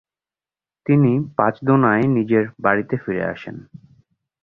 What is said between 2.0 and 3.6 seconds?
নিজের বাড়িতে ফিরে আসেন।